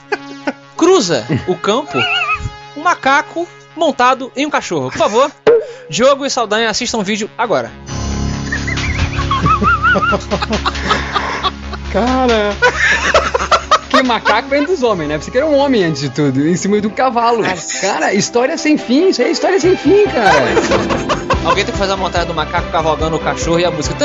[0.77, 1.97] cruza o campo
[2.77, 4.89] um macaco montado em um cachorro.
[4.89, 5.31] Por favor,
[5.89, 7.71] Diogo e Saldanha assistam o vídeo agora.
[11.91, 12.55] Cara.
[13.89, 15.19] Que macaco vem dos homens, né?
[15.19, 17.43] Você que era um homem antes de tudo, em cima de um cavalo.
[17.79, 20.33] Cara, história sem fim, isso aí é história sem fim, cara.
[21.45, 23.95] Alguém tem que fazer a montagem do macaco cavalgando o cachorro e a música.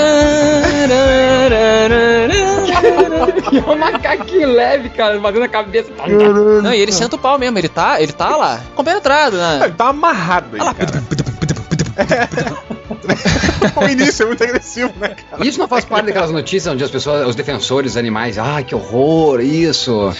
[3.51, 5.91] E é um macaquinho leve, cara, batendo a cabeça.
[6.63, 9.61] Não, e ele senta o pau mesmo, ele tá, ele tá lá, compenetrado, né?
[9.65, 11.03] Ele tá amarrado aí, cara.
[13.77, 15.45] o início é muito agressivo, né, cara?
[15.47, 18.75] Isso não faz parte daquelas notícias onde as pessoas, os defensores dos animais, ah, que
[18.75, 20.13] horror, isso.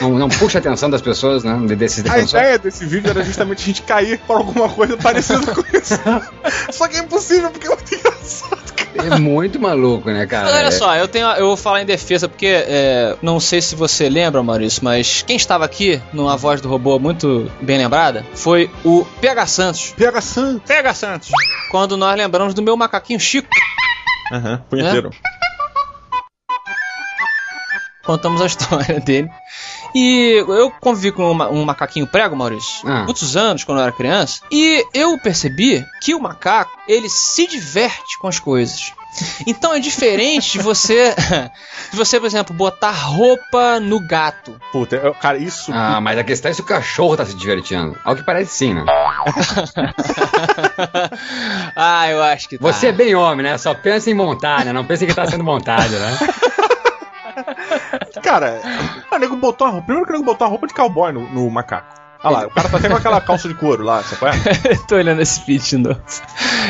[0.00, 1.56] Não, não puxa a atenção das pessoas, né?
[1.76, 2.32] Desses A defensores.
[2.32, 5.94] ideia desse vídeo era justamente a gente cair por alguma coisa parecida com isso.
[6.72, 8.63] Só que é impossível, porque é muito engraçado.
[8.96, 10.44] É muito maluco, né, cara?
[10.46, 13.74] Mas olha só, eu tenho, eu vou falar em defesa porque é, não sei se
[13.74, 18.70] você lembra, Maurício, mas quem estava aqui numa voz do robô muito bem lembrada foi
[18.84, 19.94] o PH Santos.
[19.96, 20.62] PH Santos.
[20.66, 21.30] PH Santos.
[21.70, 23.48] Quando nós lembramos do meu macaquinho Chico,
[24.32, 25.10] Aham, punheteiro.
[28.04, 29.28] contamos a história dele.
[29.94, 33.04] E eu convivi com um, ma- um macaquinho prego, Maurício, Ah.
[33.04, 38.18] muitos anos quando eu era criança, e eu percebi que o macaco, ele se diverte
[38.18, 38.92] com as coisas.
[39.46, 41.14] Então é diferente de você,
[41.92, 44.60] de você, por exemplo, botar roupa no gato.
[44.72, 45.70] Puta, eu- cara, isso.
[45.72, 47.96] Ah, mas a questão é se o cachorro tá se divertindo.
[48.04, 48.84] Ao que parece sim, né?
[51.76, 52.72] ah, eu acho que tá.
[52.72, 53.56] Você é bem homem, né?
[53.58, 54.72] Só pensa em montar, né?
[54.72, 56.18] Não pensa em que tá sendo montado, né?
[58.22, 58.60] Cara,
[59.16, 59.86] o nego botou a roupa.
[59.86, 62.04] Primeiro que o nego botou a roupa de cowboy no, no macaco.
[62.24, 64.76] Olha lá, o cara tá até com aquela calça de couro lá, sabe é?
[64.88, 66.00] Tô olhando esse de novo.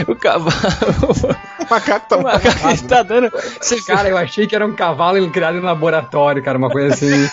[0.09, 0.50] O cavalo.
[1.64, 3.33] O macaco tá O macaco ele tá dando.
[3.61, 7.28] Você Cara, eu achei que era um cavalo criado em laboratório, cara, uma coisa assim.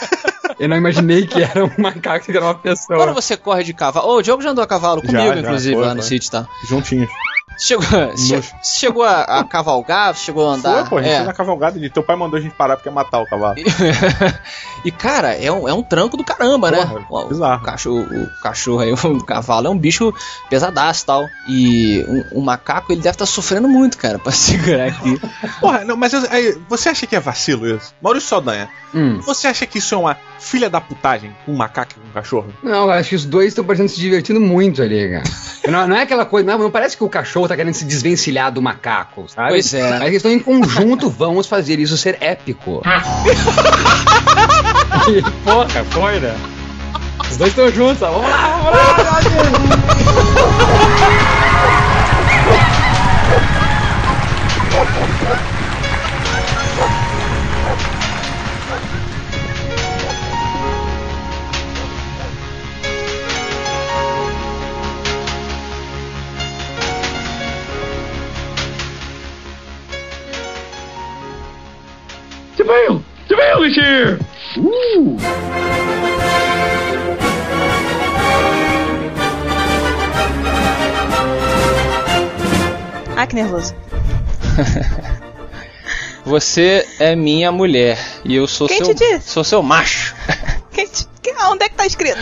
[0.60, 3.14] Eu não imaginei que era um macaco, que era uma Quando pessoa.
[3.14, 4.08] você corre de cavalo.
[4.08, 6.10] Ô, o Diogo já andou a cavalo Já, comigo, já, inclusive, foi, lá no foi.
[6.10, 6.48] sítio, tá?
[6.70, 7.10] Juntinhos.
[7.58, 7.86] Chegou,
[8.18, 10.80] che- chegou a, a cavalgar, chegou a andar.
[10.82, 11.18] Foi, pô, a gente é.
[11.18, 13.56] foi na cavalgada e teu pai mandou a gente parar porque ia matar o cavalo.
[14.84, 16.80] e, cara, é um, é um tranco do caramba, né?
[16.86, 17.64] Porra, O, o bizarro.
[17.64, 20.12] cachorro, o cachorro aí, o cavalo é um bicho
[20.50, 21.30] pesadaço e tal.
[21.48, 25.20] E um, um macaco, ele deve estar sofrendo muito, cara, pra segurar aqui.
[25.60, 27.94] Porra, não, mas aí, você acha que é vacilo isso?
[28.02, 29.20] Maurício Saldanha, Hum.
[29.22, 31.34] você acha que isso é uma filha da putagem?
[31.48, 32.54] Um macaco e um cachorro?
[32.62, 35.24] Não, eu acho que os dois estão parecendo se divertindo muito ali, cara.
[35.68, 38.52] Não, não é aquela coisa, não, não parece que o cachorro tá querendo se desvencilhar
[38.52, 39.50] do macaco, sabe?
[39.50, 39.90] Pois é.
[39.92, 42.82] Mas eles estão em conjunto, vamos fazer isso ser épico.
[45.08, 46.36] E, Porra, foi, né?
[47.30, 48.12] Os dois estão juntos, ó.
[48.12, 49.22] vamos lá, vamos lá.
[73.64, 74.18] Is here!
[83.16, 83.74] Ai, que nervoso.
[86.26, 89.30] Você é minha mulher e eu sou Quem seu te disse?
[89.30, 90.16] sou seu macho.
[90.72, 92.20] Quem te- que- Onde é que tá escrito?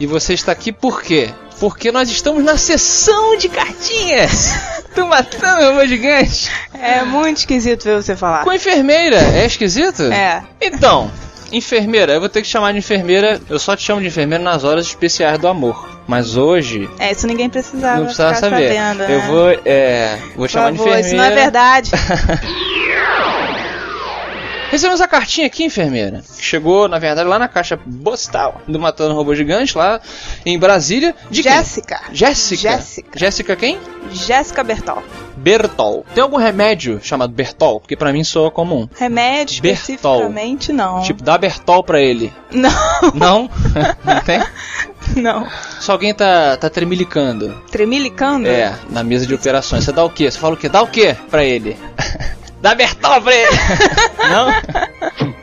[0.00, 1.30] E você está aqui por quê?
[1.60, 4.52] Porque nós estamos na sessão de cartinhas
[4.94, 8.44] do Matando Robô Gigante É muito esquisito ver você falar.
[8.44, 9.16] com a enfermeira.
[9.16, 10.02] É esquisito?
[10.04, 10.42] É.
[10.60, 11.10] Então,
[11.52, 13.40] enfermeira, eu vou ter que chamar de enfermeira.
[13.48, 15.88] Eu só te chamo de enfermeira nas horas especiais do amor.
[16.06, 18.68] Mas hoje, É, isso ninguém precisava não precisava ficar saber.
[18.74, 19.14] sabendo, né?
[19.14, 21.06] Eu vou, é, vou Por chamar de favor, enfermeira.
[21.06, 21.90] isso não é verdade.
[24.70, 26.22] Recebemos a cartinha aqui, enfermeira.
[26.38, 29.98] Chegou, na verdade, lá na caixa postal do Matando Robô Gigante, lá
[30.44, 31.14] em Brasília.
[31.30, 31.50] De quem?
[31.52, 32.00] Jéssica.
[32.12, 32.60] Jéssica.
[32.70, 33.18] Jéssica.
[33.18, 33.78] Jéssica quem?
[34.12, 35.02] Jéssica Bertol.
[35.36, 36.04] Bertol.
[36.14, 37.80] Tem algum remédio chamado Bertol?
[37.80, 38.86] Porque pra mim soa comum.
[38.96, 39.80] Remédio Bertol.
[39.94, 41.00] especificamente não.
[41.02, 42.32] Tipo, dá Bertol pra ele.
[42.50, 42.70] Não,
[43.14, 43.50] Não?
[44.04, 44.42] Não tem?
[45.22, 45.46] não.
[45.80, 48.46] Se alguém tá, tá tremilicando, Tremilicando?
[48.48, 50.30] é, na mesa de operações, você dá o quê?
[50.30, 50.68] Você fala o quê?
[50.68, 51.76] Dá o quê pra ele?
[52.60, 53.56] dá Bertol pra ele!
[54.30, 55.38] Não?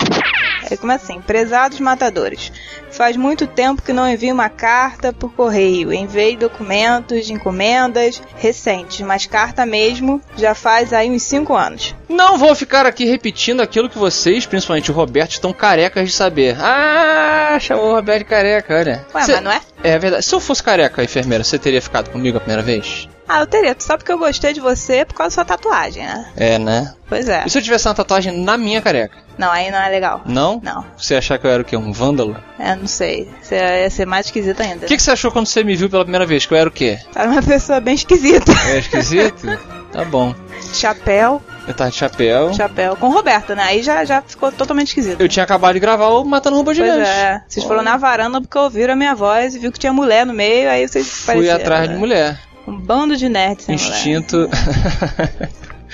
[0.69, 2.51] É como assim, prezados matadores.
[2.91, 5.93] Faz muito tempo que não envio uma carta por correio.
[5.93, 11.93] Enviei documentos de encomendas recentes, mas carta mesmo já faz aí uns 5 anos.
[12.09, 16.55] Não vou ficar aqui repetindo aquilo que vocês, principalmente o Roberto, estão carecas de saber.
[16.59, 19.05] Ah, chamou o Roberto de careca, olha.
[19.13, 19.61] Ué, Cê- mas não é?
[19.83, 20.25] É verdade.
[20.25, 23.07] Se eu fosse careca, enfermeira, você teria ficado comigo a primeira vez?
[23.27, 23.73] Ah, eu teria.
[23.73, 26.25] Tu sabe que eu gostei de você por causa da sua tatuagem, né?
[26.37, 26.93] É, né?
[27.09, 27.43] Pois é.
[27.45, 29.17] E se eu tivesse uma tatuagem na minha careca?
[29.37, 30.21] Não, aí não é legal.
[30.25, 30.61] Não?
[30.63, 30.85] Não.
[30.97, 31.75] Você achar que eu era o quê?
[31.75, 32.37] Um vândalo?
[32.57, 33.29] É, não sei.
[33.41, 34.85] Você ia ser mais esquisito ainda.
[34.85, 36.45] O que, que você achou quando você me viu pela primeira vez?
[36.45, 36.99] Que eu era o quê?
[37.15, 38.51] Era uma pessoa bem esquisita.
[38.69, 39.45] É esquisito?
[39.91, 40.33] tá bom.
[40.73, 42.53] Chapéu, Eu tava de chapéu.
[42.53, 42.95] chapéu.
[42.95, 43.63] Com Roberta, né?
[43.63, 45.19] Aí já, já ficou totalmente esquisito.
[45.19, 47.09] Eu tinha acabado de gravar o Matando Robô Pois Gigante.
[47.09, 47.41] é.
[47.47, 50.33] Vocês foram na varanda porque ouviram a minha voz e viu que tinha mulher no
[50.33, 51.93] meio, aí vocês Fui pareceram, atrás né?
[51.93, 52.39] de mulher.
[52.67, 53.69] Um bando de nerds.
[53.69, 54.49] Instinto.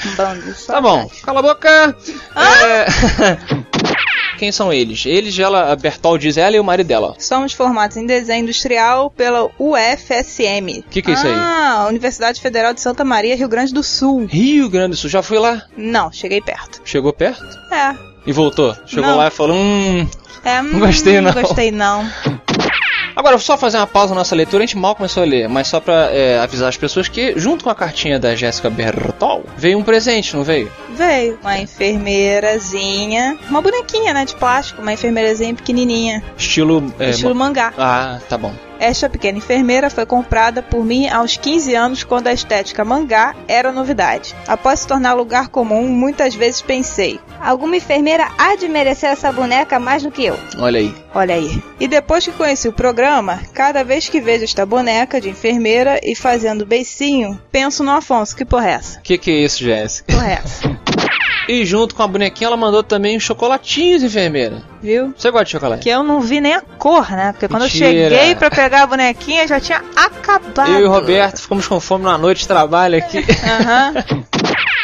[0.05, 0.53] Um bando.
[0.55, 1.95] só Tá bom, cala a boca.
[2.35, 2.85] É...
[4.41, 5.05] Quem são eles?
[5.05, 7.13] Eles, ela, a Bertol diz ela e o marido dela.
[7.19, 10.79] Somos formados em desenho industrial pela UFSM.
[10.79, 11.33] O Que que é isso aí?
[11.35, 14.25] Ah, Universidade Federal de Santa Maria, Rio Grande do Sul.
[14.25, 15.61] Rio Grande do Sul, já fui lá?
[15.77, 16.81] Não, cheguei perto.
[16.83, 17.45] Chegou perto?
[17.71, 17.95] É.
[18.25, 18.75] E voltou?
[18.87, 19.17] Chegou Não.
[19.17, 20.07] lá e falou, hum...
[20.43, 21.33] É, hum, gostei, não.
[21.33, 22.03] Gostei não.
[23.21, 25.67] Agora, só fazer uma pausa na nossa leitura, a gente mal começou a ler, mas
[25.67, 29.77] só pra é, avisar as pessoas que, junto com a cartinha da Jéssica Bertol, veio
[29.77, 30.71] um presente, não veio?
[30.95, 36.91] Veio uma enfermeirazinha, uma bonequinha, né, de plástico, uma enfermeirazinha pequenininha, Estilo...
[36.99, 37.71] é, estilo ma- mangá.
[37.77, 38.55] Ah, tá bom.
[38.81, 43.71] Esta pequena enfermeira foi comprada por mim aos 15 anos, quando a estética mangá era
[43.71, 44.35] novidade.
[44.47, 49.77] Após se tornar lugar comum, muitas vezes pensei: Alguma enfermeira há de merecer essa boneca
[49.77, 50.39] mais do que eu.
[50.57, 50.95] Olha aí.
[51.13, 51.63] olha aí.
[51.79, 56.15] E depois que conheci o programa, cada vez que vejo esta boneca de enfermeira e
[56.15, 58.35] fazendo beicinho, penso no Afonso.
[58.35, 58.97] Que porra é essa?
[58.97, 60.11] O que, que é isso, Jéssica?
[60.11, 60.81] Porra é essa?
[61.47, 64.61] E junto com a bonequinha, ela mandou também uns chocolatinhos, enfermeira.
[64.81, 65.13] Viu?
[65.17, 65.83] Você gosta de chocolate?
[65.83, 67.31] Que eu não vi nem a cor, né?
[67.33, 67.89] Porque quando Mentira.
[67.89, 70.71] eu cheguei pra pegar a bonequinha, já tinha acabado.
[70.71, 73.19] Eu e o Roberto ficamos com fome numa noite de trabalho aqui.
[73.19, 73.93] Aham.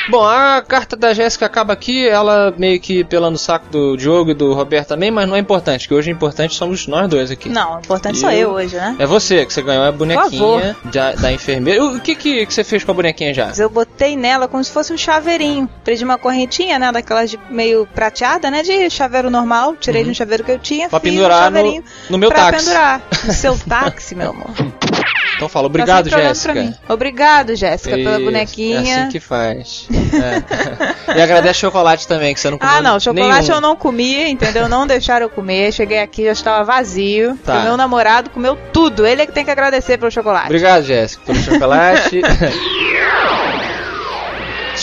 [0.09, 4.31] Bom, a carta da Jéssica acaba aqui, ela meio que pelando o saco do Diogo
[4.31, 7.29] e do Roberto também, mas não é importante, que hoje o importante somos nós dois
[7.29, 7.49] aqui.
[7.49, 8.95] Não, o importante sou Eu- hoje, né?
[8.99, 9.97] É você, que você ganhou a favor.
[9.97, 11.83] bonequinha da, da enfermeira.
[11.83, 13.51] O que, que que você fez com a bonequinha já?
[13.57, 15.69] Eu botei nela como se fosse um chaveirinho.
[15.83, 16.89] Prendi uma correntinha, né?
[16.89, 18.63] Daquelas de meio prateada, né?
[18.63, 19.75] De chaveiro normal.
[19.75, 20.85] Tirei de um chaveiro que eu tinha.
[20.85, 20.89] Uhum.
[20.89, 22.65] Pra pendurar um chaveirinho no, no meu pra táxi.
[22.65, 23.01] pendurar.
[23.25, 24.47] No seu táxi, meu amor.
[25.35, 26.11] Então fala, Tá obrigado, mim.
[26.11, 26.79] Jéssica.
[26.89, 28.77] Obrigado, Jéssica, pela Isso, bonequinha.
[28.95, 29.87] É assim que faz.
[31.07, 31.15] É.
[31.15, 33.55] E agradece chocolate também, que você não comeu Ah, não, chocolate nenhum.
[33.55, 34.67] eu não comi, entendeu?
[34.67, 35.71] Não deixaram eu comer.
[35.71, 37.37] Cheguei aqui, já estava vazio.
[37.45, 37.59] Tá.
[37.59, 39.05] O meu namorado comeu tudo.
[39.05, 40.47] Ele é que tem que agradecer pelo chocolate.
[40.47, 42.21] Obrigado, Jéssica, pelo chocolate.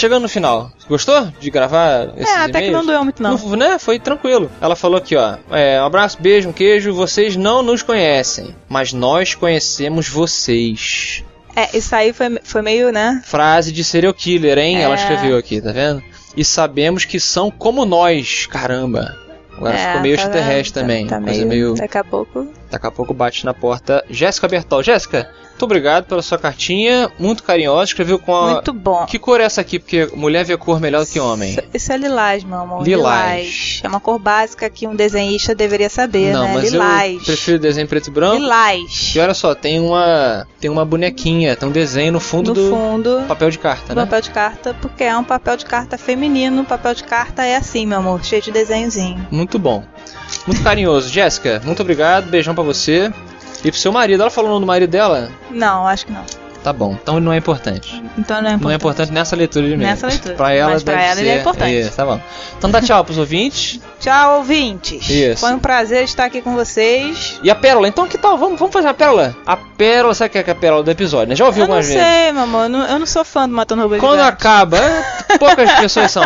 [0.04, 3.38] Chegando no final, gostou de gravar esses É, até que não doeu muito, não.
[3.56, 3.78] né?
[3.78, 4.50] Foi tranquilo.
[4.60, 5.36] Ela falou aqui, ó.
[5.50, 6.92] É, um abraço, beijo, um queijo.
[6.92, 11.24] Vocês não nos conhecem, mas nós conhecemos vocês.
[11.56, 13.22] É, isso aí foi, foi meio, né?
[13.24, 14.76] Frase de serial killer, hein?
[14.82, 14.98] Ela É.
[14.98, 16.02] escreveu aqui, tá vendo?
[16.36, 19.16] E sabemos que são como nós, caramba.
[19.56, 21.06] Agora É, ficou meio tá extraterrestre também.
[21.06, 21.74] Tá Coisa meio, meio.
[21.76, 22.46] Daqui a pouco.
[22.70, 24.04] Daqui a pouco bate na porta.
[24.10, 24.82] Jéssica Bertol.
[24.82, 27.08] Jéssica, muito obrigado pela sua cartinha.
[27.18, 27.84] Muito carinhosa.
[27.84, 28.54] Escreveu com a.
[28.54, 29.06] Muito bom.
[29.06, 29.78] Que cor é essa aqui?
[29.78, 31.56] Porque mulher vê cor melhor do que homem.
[31.72, 32.82] Isso é lilás, meu amor.
[32.82, 33.80] Lilás.
[33.82, 36.54] É uma cor básica que um desenhista deveria saber, Não, né?
[36.54, 37.18] mas lilás.
[37.18, 38.36] eu prefiro desenho preto e branco.
[38.36, 39.12] Lilás.
[39.14, 40.46] E olha só, tem uma.
[40.60, 44.02] Tem uma bonequinha, tem um desenho no fundo No do fundo papel de carta, né?
[44.02, 46.64] papel de carta, porque é um papel de carta feminino.
[46.64, 49.24] Papel de carta é assim, meu amor, cheio de desenhozinho.
[49.30, 49.84] Muito bom.
[50.46, 51.08] Muito carinhoso.
[51.12, 52.26] Jéssica, muito obrigado.
[52.28, 53.12] Beijão pra você.
[53.64, 54.20] E pro seu marido.
[54.20, 55.30] Ela falou o nome do marido dela?
[55.50, 56.24] Não, acho que não.
[56.64, 56.96] Tá bom.
[57.00, 58.02] Então não é importante.
[58.18, 58.62] Então não é importante.
[58.64, 59.90] Não é importante nessa leitura de e-mail.
[59.90, 60.34] Nessa leitura.
[60.34, 61.78] pra ela Mas pra ela ele é ser- importante.
[61.78, 62.18] Isso, tá bom.
[62.56, 63.80] Então dá tchau pros ouvintes.
[64.00, 65.08] Tchau, ouvintes.
[65.10, 65.40] Isso.
[65.42, 67.38] Foi um prazer estar aqui com vocês.
[67.42, 68.38] E a pérola, então que tal?
[68.38, 69.36] Vamos, vamos fazer a pérola?
[69.46, 71.36] A pérola, sabe o que é a pérola do episódio, né?
[71.36, 72.02] Já ouviu Eu não algumas vezes?
[72.02, 72.62] sei, meu amor.
[72.64, 74.32] Eu não, eu não sou fã do Matando Robô Quando Gigante.
[74.32, 74.78] acaba,
[75.28, 76.24] é, poucas pessoas são.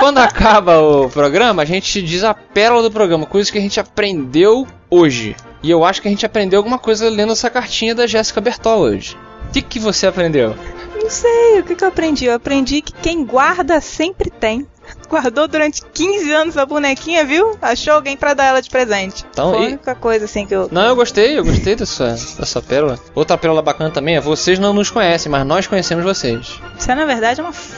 [0.00, 3.78] Quando acaba o programa, a gente diz a pérola do programa, coisas que a gente
[3.78, 5.36] aprendeu hoje.
[5.62, 8.80] E eu acho que a gente aprendeu alguma coisa lendo essa cartinha da Jéssica Bertol
[8.80, 9.16] hoje.
[9.48, 10.54] O que, que você aprendeu?
[11.02, 12.24] Não sei, o que, que eu aprendi?
[12.26, 14.66] Eu aprendi que quem guarda sempre tem.
[15.08, 17.56] Guardou durante 15 anos a bonequinha, viu?
[17.62, 19.24] Achou alguém pra dar ela de presente.
[19.30, 20.68] Então, Foi a única coisa assim que eu.
[20.70, 22.98] Não, eu gostei, eu gostei dessa, dessa pérola.
[23.14, 26.60] Outra pérola bacana também é vocês não nos conhecem, mas nós conhecemos vocês.
[26.78, 27.74] Isso é, na verdade, uma f-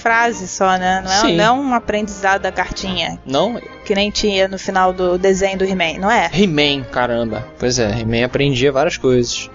[0.00, 1.02] frase só, né?
[1.04, 1.36] Não é, Sim.
[1.36, 3.18] não é um aprendizado da cartinha.
[3.26, 3.60] Não?
[3.84, 6.30] Que nem tinha no final do desenho do He-Man, não é?
[6.32, 7.46] He-Man, caramba.
[7.58, 9.50] Pois é, He-Man aprendia várias coisas.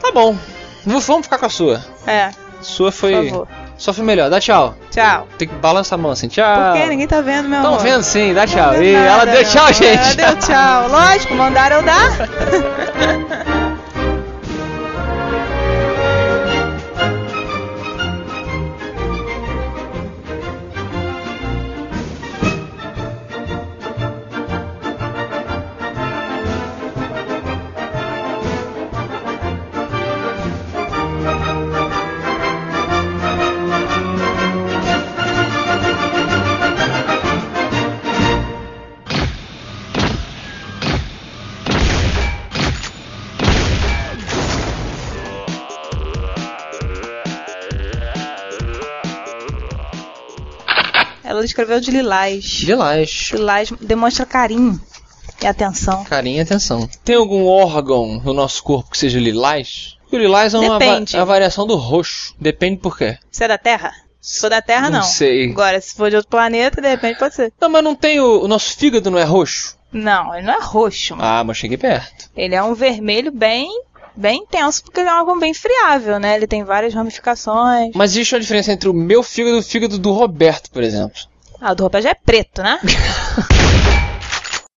[0.00, 0.36] Tá bom,
[0.84, 1.82] vamos ficar com a sua.
[2.06, 3.32] É, Sua foi.
[3.76, 4.74] Sua foi melhor, dá tchau.
[4.90, 5.26] Tchau.
[5.36, 6.72] Tem que balançar a mão assim, tchau.
[6.72, 6.86] Por quê?
[6.86, 7.82] Ninguém tá vendo, meu Estão amor.
[7.84, 8.70] vendo sim, dá tchau.
[8.72, 9.98] vendo E ela nada, deu tchau, gente.
[9.98, 10.88] Ela deu tchau.
[10.88, 12.10] Lógico, mandaram eu dar.
[51.54, 52.44] escreveu de lilás.
[52.64, 53.30] Lilás.
[53.32, 54.80] Lilás demonstra carinho
[55.40, 56.02] e atenção.
[56.04, 56.88] Carinho e atenção.
[57.04, 59.96] Tem algum órgão no nosso corpo que seja lilás?
[60.10, 61.16] O lilás é uma, Depende.
[61.16, 62.34] é a variação do roxo.
[62.40, 63.18] Depende por quê.
[63.30, 63.92] Você é da Terra?
[64.20, 65.06] Se for da Terra, Não não.
[65.06, 65.50] sei.
[65.50, 67.52] Agora, se for de outro planeta, de repente pode ser.
[67.60, 69.76] Não, mas não tem o, o nosso fígado não é roxo?
[69.92, 71.28] Não, ele não é roxo, mano.
[71.28, 72.30] Ah, mas cheguei perto.
[72.36, 73.68] Ele é um vermelho bem,
[74.16, 76.34] bem intenso, porque ele é algo bem friável, né?
[76.36, 77.92] Ele tem várias ramificações.
[77.94, 81.20] Mas existe uma diferença entre o meu fígado e o fígado do Roberto, por exemplo.
[81.60, 82.78] Ah, o do roupa já é preto, né?